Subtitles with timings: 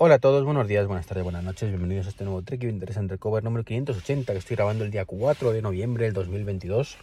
[0.00, 1.70] Hola a todos, buenos días, buenas tardes, buenas noches.
[1.70, 5.50] Bienvenidos a este nuevo Trek Interesante Cover número 580 que estoy grabando el día 4
[5.50, 6.96] de noviembre del 2022.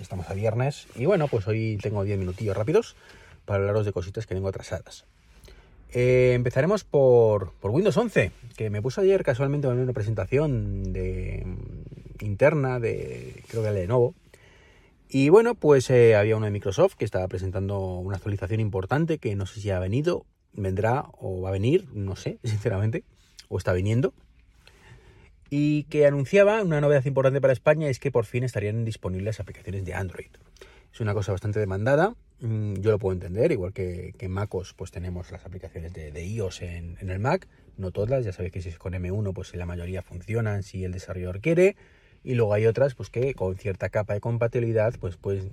[0.00, 2.96] Estamos a viernes y bueno, pues hoy tengo 10 minutillos rápidos
[3.44, 5.04] para hablaros de cositas que tengo atrasadas.
[5.92, 11.46] Eh, empezaremos por, Windows 11, que me puso ayer casualmente en una presentación de,
[12.18, 14.16] interna de, creo que de Lenovo.
[15.08, 19.36] Y bueno, pues eh, había uno de Microsoft que estaba presentando una actualización importante que
[19.36, 23.04] no sé si ha venido, vendrá o va a venir, no sé, sinceramente,
[23.48, 24.14] o está viniendo.
[25.50, 29.84] Y que anunciaba una novedad importante para España es que por fin estarían disponibles aplicaciones
[29.84, 30.30] de Android.
[30.92, 34.90] Es una cosa bastante demandada, mm, yo lo puedo entender, igual que, en MacOS pues
[34.90, 38.70] tenemos las aplicaciones de, iOS en, en, el Mac, no todas, ya sabéis que si
[38.70, 41.76] es con M1 pues la mayoría funcionan si el desarrollador quiere,
[42.24, 45.44] y luego hay otras pues que con cierta capa de compatibilidad pues puedes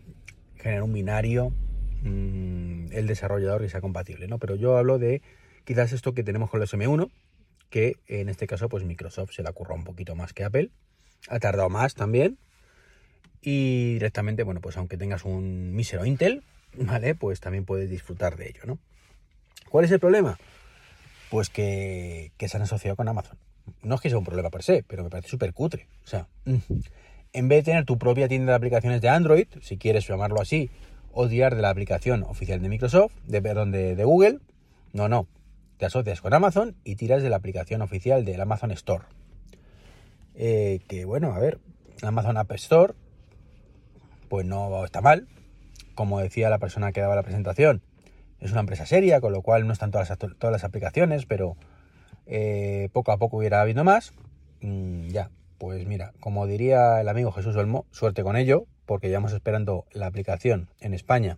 [0.56, 1.54] generar un binario
[2.02, 4.40] mmm, el desarrollador que sea compatible, ¿no?
[4.40, 5.22] Pero yo hablo de
[5.66, 7.10] quizás esto que tenemos con los M1,
[7.70, 10.70] que en este caso pues Microsoft se la curró un poquito más que Apple,
[11.28, 12.38] ha tardado más también,
[13.42, 17.16] y directamente, bueno, pues aunque tengas un mísero Intel, ¿vale?
[17.16, 18.80] Pues también puedes disfrutar de ello, ¿no?
[19.70, 20.38] ¿Cuál es el problema?
[21.30, 23.38] Pues que, se han asociado con Amazon
[23.84, 25.88] no es que sea un problema per se, pero me parece súper cutre.
[26.04, 26.56] O sea, mm,
[27.34, 30.70] en vez de tener tu propia tienda de aplicaciones de Android, si quieres llamarlo así,
[31.28, 34.40] tirar de la aplicación oficial de Microsoft, de, perdón, de, Google,
[34.94, 35.28] no, no.
[35.78, 39.06] Te asocias con Amazon y tiras de la aplicación oficial del Amazon Store.
[40.36, 41.60] Eh, que bueno, a ver,
[42.02, 42.94] Amazon App Store,
[44.30, 45.28] pues no está mal.
[45.96, 47.82] Como decía la persona que daba la presentación,
[48.40, 51.58] es una empresa seria, con lo cual no están todas las, todas las aplicaciones, pero
[52.26, 54.14] eh, poco a poco hubiera habido más.
[54.62, 59.34] Mm, ya, pues mira, como diría el amigo Jesús Olmo, suerte con ello, porque llevamos
[59.34, 61.38] esperando la aplicación en España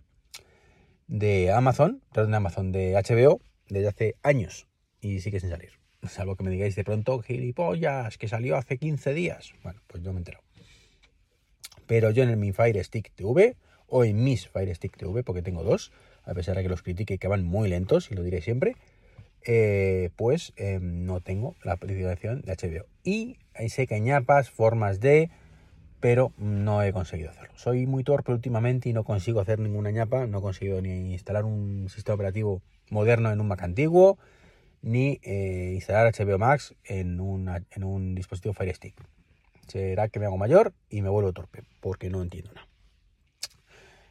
[1.08, 4.68] de Amazon, de Amazon de HBO, desde hace años
[5.02, 5.72] y sigue sin salir.
[6.08, 9.54] Salvo que me digáis de pronto, gilipollas, que salió hace 15 días.
[9.64, 10.40] Bueno, pues yo me entero.
[11.88, 15.64] Pero yo en mi Fire Stick TV, o en mis Fire Stick TV, porque tengo
[15.64, 15.92] dos,
[16.24, 18.76] a pesar de que los critique que van muy lentos, y lo diré siempre,
[19.46, 22.85] eh, pues em, no tengo la aplicación de HBO.
[23.03, 23.38] Y
[23.69, 25.29] sé que ñapas, formas de,
[26.00, 27.53] pero no he conseguido hacerlo.
[27.56, 31.46] Soy muy torpe últimamente y no consigo hacer ninguna ñapa, no he conseguido ni instalar
[31.46, 34.18] un sistema operativo moderno en un Mac antiguo,
[34.81, 37.19] ni eh, instalar HBO Max en,
[37.72, 38.96] en un dispositivo Fire Stick.
[39.68, 42.68] Será que me hago mayor y me vuelvo torpe, porque no entiendo nada.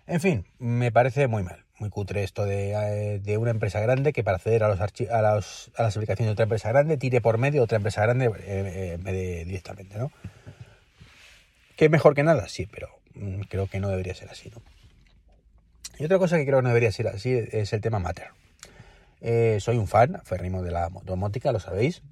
[0.07, 4.23] En fin, me parece muy mal muy cutre esto de, eh, una empresa grande que
[4.23, 7.77] para acceder a, los a, las aplicaciones de otra empresa grande tire por medio otra
[7.77, 10.13] empresa grande eh, eh, de directamente, ¿no?
[11.77, 12.49] ¿Que es mejor que nada?
[12.49, 14.63] Sí, pero mm, creo que no debería ser así, ¿no?
[15.99, 18.29] Y otra cosa que creo que no debería ser así es el tema Matter.
[19.61, 22.03] soy un fan ferrimo de la domótica, lo sabéis.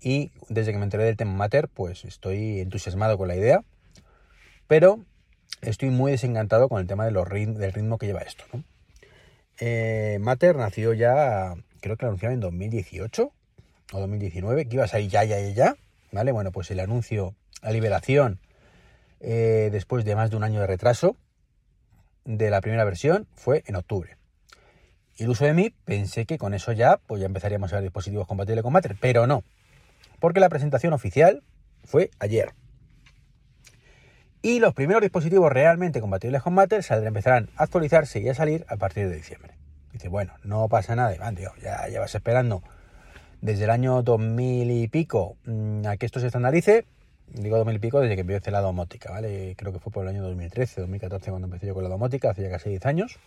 [0.00, 3.62] Y desde que me enteré del tema Matter, pues estoy entusiasmado con la idea.
[4.68, 5.04] Pero
[5.60, 8.44] estoy muy desencantado con el tema del ritmo que lleva esto.
[8.52, 8.64] ¿no?
[9.60, 13.32] Eh, Mater nació ya, creo que lo anunciaron en 2018
[13.92, 15.76] o 2019, que iba a salir ya, ya, ya, ya.
[16.12, 16.32] ¿Vale?
[16.32, 18.40] Bueno, pues el anuncio, la liberación,
[19.20, 21.16] eh, después de más de un año de retraso
[22.24, 24.16] de la primera versión, fue en octubre.
[25.16, 28.62] Iluso de mí, pensé que con eso ya, pues ya empezaríamos a ver dispositivos compatibles
[28.62, 29.42] con Mater, pero no.
[30.20, 31.42] Porque la presentación oficial
[31.84, 32.52] fue ayer.
[34.48, 38.78] Y los primeros dispositivos realmente compatibles con Matter empezarán a actualizarse y a salir a
[38.78, 39.52] partir de diciembre.
[39.92, 42.62] Dice, bueno, no pasa nada, Iván, ya llevas esperando
[43.42, 46.86] desde el año 2000 y pico mm, a que esto se estandarice.
[47.26, 49.54] Digo 2000 y pico desde que empecé la domótica, ¿vale?
[49.54, 52.40] Creo que fue por el año 2013, 2014 cuando empecé yo con la domótica, hace
[52.40, 53.18] ya casi 10 años.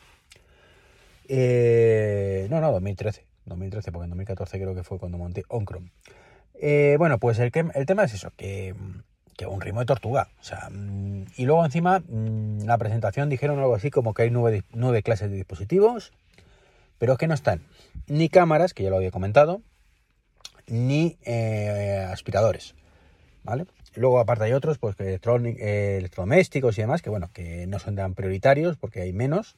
[1.28, 3.28] Eh, no, no, 2013.
[3.46, 5.92] 2013, porque en 2014 creo que fue cuando monté OnChrome.
[6.56, 8.74] Eh, bueno, pues el, el tema es eso, que
[9.40, 10.30] mm, un ritmo de tortuga.
[10.40, 14.30] O sea, mm, y luego encima, mm, la presentación dijeron algo así como que hay
[14.32, 16.12] nueve, clases de dispositivos,
[16.98, 17.62] pero que no están
[18.08, 19.62] ni cámaras, que ya lo había comentado,
[20.68, 22.76] ni eh, aspiradores.
[23.44, 23.66] ¿Vale?
[23.96, 27.96] Luego, aparte, hay otros, pues que eh, electrodomésticos y demás, que bueno, que no son
[27.96, 29.56] tan prioritarios porque hay menos,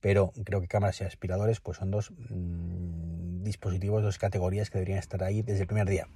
[0.00, 4.98] pero creo que cámaras y aspiradores, pues son dos mm, dispositivos, dos categorías que deberían
[4.98, 6.08] estar ahí desde el primer día.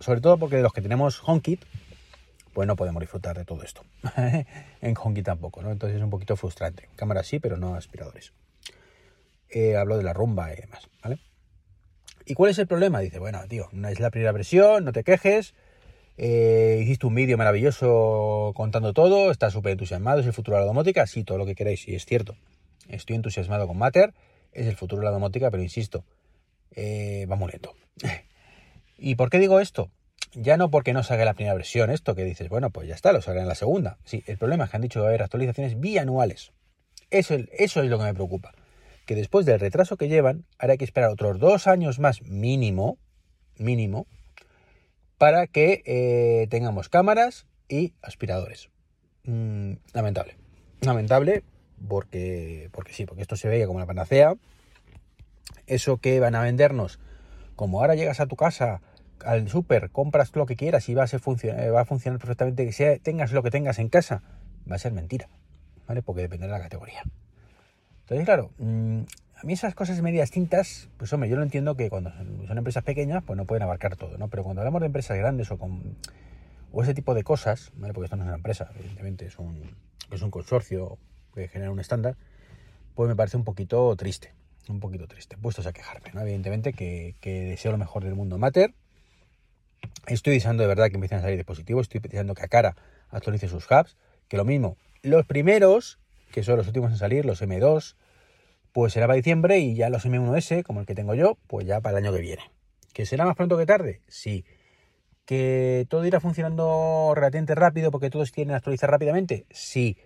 [0.00, 1.62] Sobre todo porque de los que tenemos HomeKit,
[2.54, 3.82] pues no podemos disfrutar de todo esto.
[4.16, 5.70] en HomeKit tampoco, ¿no?
[5.70, 6.88] Entonces es un poquito frustrante.
[6.96, 8.32] Cámara sí, pero no aspiradores.
[9.50, 11.18] Eh, hablo de la rumba y demás, ¿vale?
[12.24, 13.00] ¿Y cuál es el problema?
[13.00, 15.54] Dice, bueno, tío, es la primera versión, no te quejes.
[16.16, 20.66] Eh, hiciste un vídeo maravilloso contando todo, estás súper entusiasmado, es el futuro de la
[20.66, 22.36] domótica, sí, todo lo que queráis, y es cierto.
[22.88, 24.14] Estoy entusiasmado con Matter,
[24.52, 26.04] es el futuro de la domótica, pero insisto,
[26.74, 27.74] eh, va muy lento.
[28.98, 29.90] ¿Y por qué digo esto?
[30.34, 33.12] Ya no porque no salga la primera versión, esto que dices, bueno, pues ya está,
[33.12, 33.98] lo salga en la segunda.
[34.04, 36.52] Sí, el problema es que han dicho que va a haber actualizaciones bianuales.
[37.10, 38.52] Eso, eso es lo que me preocupa.
[39.06, 42.98] Que después del retraso que llevan, hará que esperar otros dos años más mínimo,
[43.58, 44.06] mínimo,
[45.18, 48.70] para que eh, tengamos cámaras y aspiradores.
[49.24, 50.36] Mm, lamentable.
[50.80, 51.44] Lamentable
[51.88, 54.34] porque, porque sí, porque esto se veía como la panacea.
[55.66, 56.98] Eso que van a vendernos,
[57.56, 58.80] como ahora llegas a tu casa,
[59.24, 62.64] al súper, compras lo que quieras y va a, ser eh, va a funcionar perfectamente,
[62.64, 64.22] que sea, tengas lo que tengas en casa,
[64.70, 65.28] va a ser mentira,
[65.86, 66.02] ¿vale?
[66.02, 67.02] Porque depende de la categoría.
[68.00, 69.00] Entonces, claro, mm,
[69.36, 72.10] a mí esas cosas medias tintas, pues hombre, yo lo entiendo que cuando
[72.46, 74.28] son empresas pequeñas, pues no pueden abarcar todo, ¿no?
[74.28, 75.96] Pero cuando hablamos de empresas grandes o con
[76.74, 77.94] o ese tipo de cosas, ¿vale?
[77.94, 79.76] Porque esto no es una empresa, evidentemente es un,
[80.10, 80.98] es un consorcio
[81.32, 82.16] que genera un estándar,
[82.94, 84.32] pues me parece un poquito triste,
[84.68, 86.20] un poquito triste, puestos a quejarme, ¿no?
[86.22, 88.74] Evidentemente que, deseo lo mejor del mundo Mater,
[90.06, 92.76] estoy deseando de verdad que empiecen a salir dispositivos, estoy deseando que Acara
[93.10, 93.96] actualice sus hubs,
[94.28, 95.98] que lo mismo, los primeros,
[96.32, 97.96] que son los últimos en salir, los M2,
[98.72, 101.80] pues será para diciembre y ya los M1S, como el que tengo yo, pues ya
[101.80, 102.50] para el año que viene.
[102.92, 104.00] ¿Que será más pronto que tarde?
[104.08, 104.44] Sí.
[105.26, 109.46] ¿Que todo irá funcionando relativamente rápido porque todos tienen actualizar rápidamente?
[109.50, 109.96] Sí.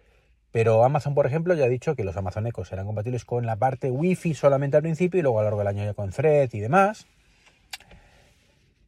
[0.53, 3.57] Pero Amazon, por ejemplo, ya ha dicho que los Amazon Echo serán compatibles con la
[3.57, 6.51] parte Wi-Fi solamente al principio y luego a lo largo del año ya con Thread
[6.53, 7.07] y demás.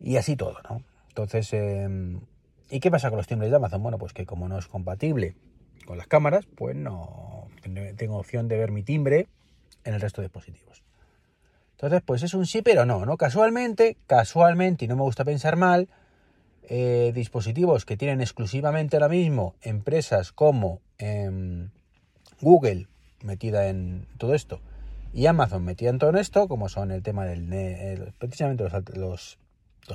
[0.00, 0.82] Y así todo, ¿no?
[1.08, 2.20] Entonces, em,
[2.70, 3.82] ¿y qué pasa con los timbres de Amazon?
[3.82, 5.34] Bueno, pues que como no es compatible
[5.84, 7.48] con las cámaras, pues no
[7.96, 9.28] tengo opción de ver mi timbre
[9.84, 10.82] en el resto de dispositivos.
[11.72, 13.16] Entonces, pues es un sí, pero no, ¿no?
[13.16, 15.88] Casualmente, casualmente, y no me gusta pensar mal,
[16.68, 21.70] eh, dispositivos que tienen exclusivamente ahora mismo empresas como em,
[22.40, 22.86] Google
[23.22, 24.60] metida en todo esto
[25.12, 29.38] y Amazon metida en todo esto, como son el tema del precisamente los, los,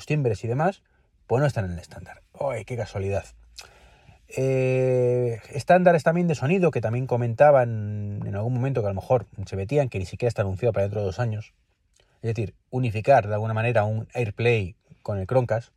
[0.06, 0.82] timbres y demás,
[1.28, 2.22] pues no están en el estándar.
[2.40, 3.26] ¡Ay, qué casualidad!
[4.28, 9.28] Eh, estándares también de sonido que también comentaban en algún momento que a lo mejor
[9.46, 11.54] se metían que ni siquiera está anunciado para dentro de dos años.
[12.22, 15.70] Es decir, unificar de alguna manera un AirPlay con el Chromecast.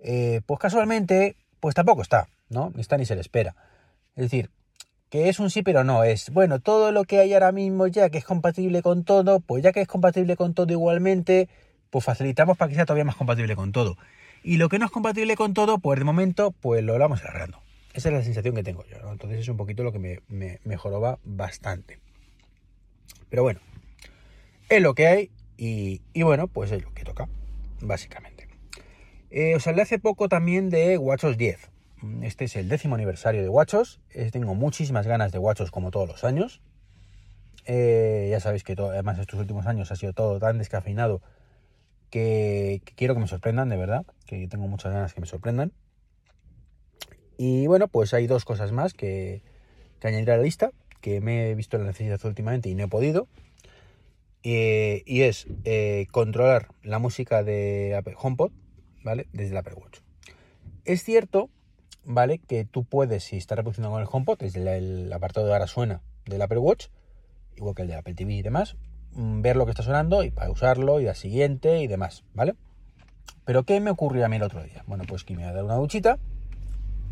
[0.00, 2.72] Eh, pues casualmente, pues tampoco está, ¿no?
[2.74, 3.54] Ni está ni se le espera.
[4.16, 4.50] Es decir,
[5.08, 8.10] que es un sí pero no, es, bueno, todo lo que hay ahora mismo ya
[8.10, 11.48] que es compatible con todo, pues ya que es compatible con todo igualmente,
[11.90, 13.96] pues facilitamos para que sea todavía más compatible con todo.
[14.42, 17.60] Y lo que no es compatible con todo, pues de momento, pues lo vamos agarrando.
[17.94, 20.60] Esa es la sensación que tengo yo, Entonces es un poquito lo que me, me,
[21.24, 21.98] bastante.
[23.30, 23.60] Pero bueno,
[24.68, 27.28] es lo que hay y, bueno, pues es lo que toca,
[27.80, 28.48] básicamente.
[29.30, 31.70] Eh, os hablé hace poco también de WatchOS 10.
[32.22, 34.00] Este es el décimo aniversario de WatchOS.
[34.30, 36.60] tengo muchísimas ganas de WatchOS como todos los años.
[37.64, 41.20] Eh, ya sabéis que además estos últimos años ha sido todo tan descafeinado
[42.10, 45.72] que, quiero que me sorprendan, de verdad, que tengo muchas ganas que me sorprendan.
[47.38, 49.42] Y bueno, pues hay dos cosas más que,
[50.02, 53.28] añadir a la lista, que me he visto la necesidad últimamente y no he podido.
[54.42, 58.52] Eh, y es eh, controlar la música de HomePod,
[59.02, 59.26] ¿vale?
[59.32, 59.98] Desde el Apple Watch.
[60.84, 61.50] Es cierto,
[62.04, 62.38] ¿vale?
[62.38, 66.00] Que tú puedes, si estás reproduciendo con el HomePod, desde el apartado de ahora suena
[66.24, 66.86] del Apple Watch,
[67.56, 68.76] igual que el de Apple TV y demás,
[69.16, 72.54] ver lo que está sonando y para usarlo y al siguiente y demás, ¿vale?
[73.44, 74.82] Pero ¿qué me ocurrió a mí el otro día?
[74.86, 76.18] Bueno, pues que me voy a dar una duchita,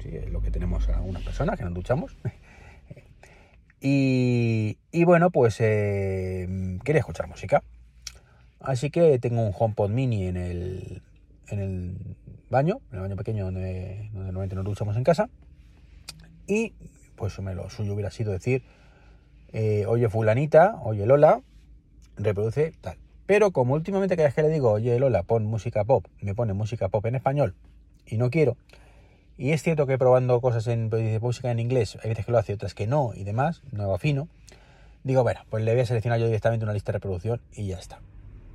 [0.02, 2.16] sí, es lo que tenemos algunas personas que nos duchamos.
[3.80, 7.62] y, bueno, pues eh, quería escuchar música.
[8.60, 11.02] Así que tengo un HomePod mini en el,
[11.48, 12.16] en el
[12.50, 15.28] baño, en el baño pequeño donde, normalmente nos duchamos en casa.
[16.46, 16.72] Y
[17.16, 18.64] pues lo suyo hubiera sido decir,
[19.52, 21.42] eh, oye fulanita, oye Lola,
[22.16, 22.98] reproduce tal.
[23.26, 26.52] Pero como últimamente cada vez que le digo, oye Lola, pon música pop, me pone
[26.52, 27.54] música pop en español
[28.06, 28.56] y no quiero.
[29.36, 32.38] Y es cierto que probando cosas en pues, música en inglés, hay veces que lo
[32.38, 34.28] hace, otras que no y demás, no afino.
[35.02, 37.78] Digo, bueno, pues le voy a seleccionar yo directamente una lista de reproducción y ya
[37.78, 38.00] está.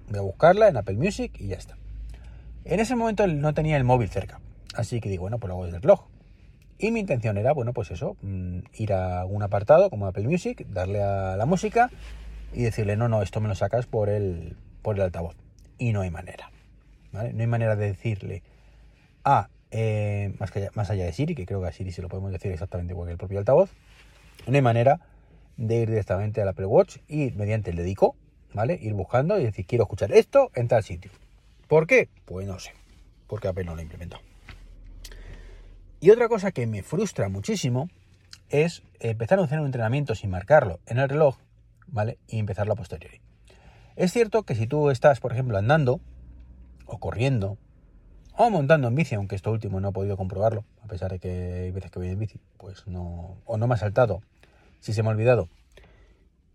[0.09, 1.75] Voy a buscarla en Apple Music y ya está.
[2.63, 4.39] En ese momento no tenía el móvil cerca,
[4.75, 6.05] así que digo, bueno, pues lo hago desde el reloj.
[6.77, 10.65] Y mi intención era, bueno, pues eso, mm, ir a un apartado como Apple Music,
[10.69, 11.89] darle a la música
[12.53, 15.35] y decirle, no, no, esto me lo sacas por el, por el altavoz.
[15.77, 16.51] Y no hay manera.
[17.11, 17.33] ¿vale?
[17.33, 18.43] No hay manera de decirle
[19.23, 22.09] a, eh, más, que, más allá de Siri, que creo que a Siri se lo
[22.09, 23.71] podemos decir exactamente igual que el propio altavoz,
[24.47, 24.99] no hay manera
[25.57, 28.15] de ir directamente al Apple Watch y mediante el dedico,
[28.53, 28.79] ¿vale?
[28.81, 31.11] Ir buscando y decir, quiero escuchar esto en tal sitio.
[31.67, 32.09] ¿Por qué?
[32.25, 32.71] Pues no sé,
[33.27, 34.19] porque Apple no lo implementó.
[35.99, 37.89] Y otra cosa que me frustra muchísimo
[38.49, 41.37] es empezar a hacer un entrenamiento sin marcarlo en el reloj,
[42.27, 43.21] Y empezarlo a posteriori.
[43.95, 45.99] Es cierto que si tú estás, por ejemplo, andando,
[46.85, 47.57] o corriendo,
[48.37, 51.63] o montando en bici, aunque esto último no he podido comprobarlo, a pesar de que
[51.63, 54.21] hay veces que voy en bici, pues no, o no me ha saltado,
[54.79, 55.49] si se me ha olvidado,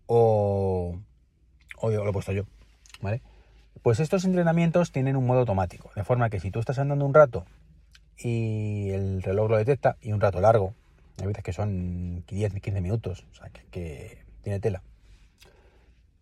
[0.07, 0.97] o,
[1.77, 2.45] o lo he puesto yo,
[3.01, 3.21] ¿vale?
[3.83, 7.13] Pues estos entrenamientos tienen un modo automático, de forma que si tú estás andando un
[7.13, 7.45] rato
[8.17, 10.73] y el reloj lo detecta, y un rato largo,
[11.19, 14.81] hay veces que son 10, 15 minutos, o sea, que, tiene tela.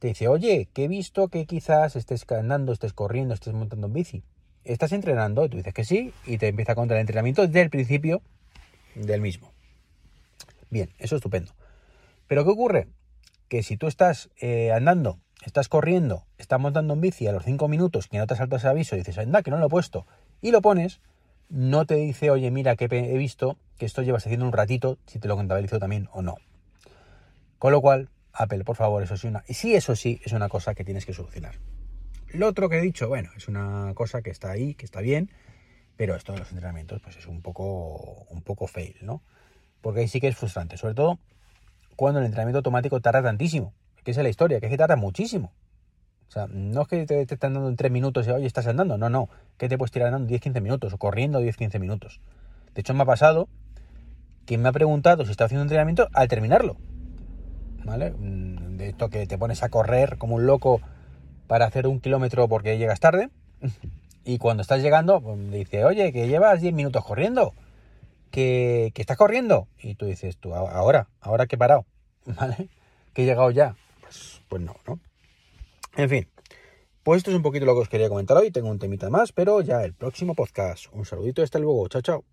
[0.04, 3.94] Te dice, oye, que he visto que quizás estés andando, estés corriendo, estés montando en
[3.94, 4.22] bici.
[4.66, 5.46] ¿Estás entrenando?
[5.46, 8.22] Y tú dices que sí, y te empieza a contar el entrenamiento desde el principio
[8.96, 9.54] del mismo.
[10.70, 11.54] Bien, eso es estupendo.
[12.28, 12.88] Pero ¿qué ocurre?
[13.48, 17.70] Que si tú estás eh, andando, estás corriendo, estás montando en bici a los 5
[17.70, 20.06] minutos que no te salta ese aviso y dices, anda, que no lo he puesto,
[20.42, 21.00] y lo pones,
[21.48, 25.20] no te dice, oye, mira que he visto que esto llevas haciendo un ratito, si
[25.20, 26.36] te lo contabilizo también o no.
[27.58, 30.50] Con lo cual, Apple, por favor, eso sí, una, y sí, eso sí, es una
[30.50, 31.56] cosa que tienes que solucionar.
[32.30, 35.30] Lo otro que he dicho, bueno, es una cosa que está ahí, que está bien,
[35.96, 39.22] pero esto de los entrenamientos, pues es un poco, un poco fail, ¿no?
[39.82, 41.20] Porque ahí sí que es frustrante, sobre todo
[41.96, 43.74] cuando el entrenamiento automático tarda tantísimo,
[44.04, 45.54] que es la historia, que es que tarda muchísimo.
[46.28, 48.98] O sea, no es que te, están dando en 3 minutos y hoy estás andando,
[48.98, 52.20] no, no, que te puedes tirar andando 10-15 minutos o corriendo 10-15 minutos.
[52.74, 53.48] De hecho, me ha pasado
[54.48, 56.78] que me ha preguntado si está haciendo entrenamiento al terminarlo.
[57.84, 58.12] ¿Vale?
[58.12, 60.82] Mm, de esto que te pones a correr como un loco
[61.48, 63.30] para hacer un kilómetro porque llegas tarde.
[64.26, 67.54] Y cuando estás llegando, pues, dice, oye, que llevas 10 minutos corriendo.
[68.32, 69.68] Que, que, estás corriendo.
[69.78, 71.86] Y tú dices, tú, ahora, ahora que he parado.
[72.26, 72.70] ¿Vale?
[73.14, 73.76] Que he llegado ya.
[74.00, 75.00] Pues, pues no, ¿no?
[75.98, 76.28] En fin,
[77.04, 78.50] pues esto es un poquito lo que os quería comentar hoy.
[78.50, 80.86] Tengo un temita más, pero ya el próximo podcast.
[80.94, 81.88] Un saludito, hasta luego.
[81.90, 82.33] Chao, chao.